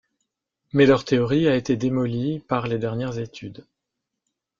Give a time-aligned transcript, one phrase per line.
[0.73, 3.67] Mais leur théorie a été démolie par les dernières études.